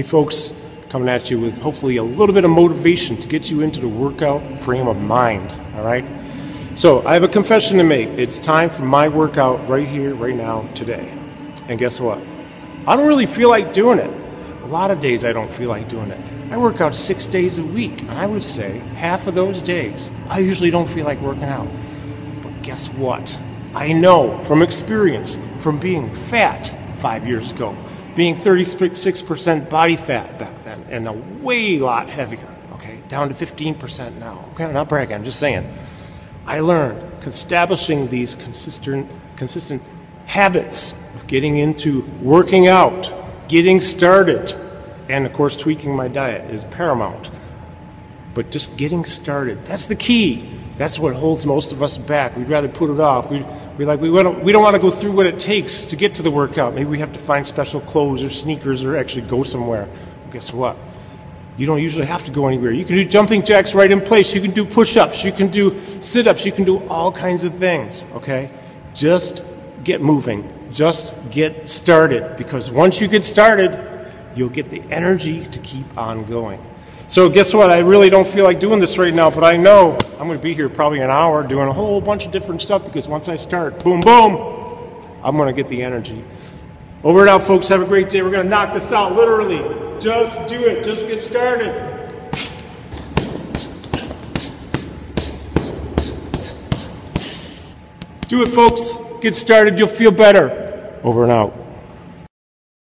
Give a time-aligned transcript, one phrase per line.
[0.00, 0.54] Hey, folks,
[0.88, 3.88] coming at you with hopefully a little bit of motivation to get you into the
[3.88, 5.54] workout frame of mind.
[5.76, 6.06] All right?
[6.74, 8.08] So, I have a confession to make.
[8.08, 11.06] It's time for my workout right here, right now, today.
[11.68, 12.18] And guess what?
[12.86, 14.08] I don't really feel like doing it.
[14.62, 16.50] A lot of days I don't feel like doing it.
[16.50, 20.10] I work out six days a week, and I would say half of those days
[20.30, 21.68] I usually don't feel like working out.
[22.40, 23.38] But guess what?
[23.74, 27.76] I know from experience, from being fat five years ago,
[28.14, 34.16] being 36% body fat back then, and a way lot heavier, okay, down to 15%
[34.18, 34.44] now.
[34.52, 35.72] Okay, I'm not bragging, I'm just saying.
[36.46, 39.82] I learned establishing these consistent, consistent
[40.26, 43.12] habits of getting into working out,
[43.48, 44.54] getting started,
[45.08, 47.30] and of course, tweaking my diet is paramount.
[48.32, 50.59] But just getting started, that's the key.
[50.80, 52.34] That's what holds most of us back.
[52.38, 53.30] We'd rather put it off.
[53.30, 53.44] We,
[53.76, 56.14] we like we don't, we don't want to go through what it takes to get
[56.14, 56.72] to the workout.
[56.74, 59.84] Maybe we have to find special clothes or sneakers or actually go somewhere.
[59.84, 60.78] Well, guess what?
[61.58, 62.72] You don't usually have to go anywhere.
[62.72, 64.34] You can do jumping jacks right in place.
[64.34, 65.22] You can do push-ups.
[65.22, 66.46] You can do sit-ups.
[66.46, 68.06] You can do all kinds of things.
[68.14, 68.50] Okay,
[68.94, 69.44] just
[69.84, 70.50] get moving.
[70.70, 72.38] Just get started.
[72.38, 76.64] Because once you get started, you'll get the energy to keep on going.
[77.10, 77.72] So guess what?
[77.72, 80.42] I really don't feel like doing this right now, but I know I'm going to
[80.42, 83.34] be here probably an hour doing a whole bunch of different stuff because once I
[83.34, 84.36] start, boom, boom,
[85.24, 86.24] I'm going to get the energy.
[87.02, 87.66] Over and out, folks.
[87.66, 88.22] Have a great day.
[88.22, 89.58] We're going to knock this out, literally.
[90.00, 90.84] Just do it.
[90.84, 91.72] Just get started.
[98.28, 98.98] Do it, folks.
[99.20, 99.80] Get started.
[99.80, 101.00] You'll feel better.
[101.02, 101.59] Over and out.